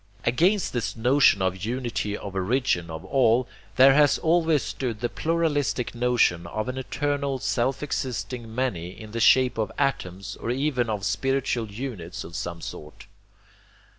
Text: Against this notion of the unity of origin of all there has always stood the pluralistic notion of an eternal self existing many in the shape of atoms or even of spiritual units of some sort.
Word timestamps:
Against 0.25 0.73
this 0.73 0.95
notion 0.95 1.43
of 1.43 1.53
the 1.53 1.59
unity 1.59 2.17
of 2.17 2.33
origin 2.35 2.89
of 2.89 3.05
all 3.05 3.47
there 3.75 3.93
has 3.93 4.17
always 4.17 4.63
stood 4.63 4.99
the 4.99 5.09
pluralistic 5.09 5.93
notion 5.93 6.47
of 6.47 6.67
an 6.67 6.75
eternal 6.79 7.37
self 7.37 7.83
existing 7.83 8.55
many 8.55 8.99
in 8.99 9.11
the 9.11 9.19
shape 9.19 9.59
of 9.59 9.71
atoms 9.77 10.37
or 10.37 10.49
even 10.49 10.89
of 10.89 11.05
spiritual 11.05 11.69
units 11.69 12.23
of 12.23 12.35
some 12.35 12.61
sort. 12.61 13.05